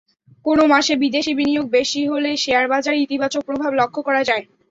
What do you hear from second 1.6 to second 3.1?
বেশি হলে শেয়ারবাজারে